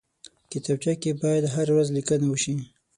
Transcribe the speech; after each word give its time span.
کتابچه 0.51 0.93
کې 1.01 1.11
باید 1.21 1.51
هره 1.53 1.71
ورځ 1.75 1.87
لیکنه 1.97 2.25
وشي 2.29 2.55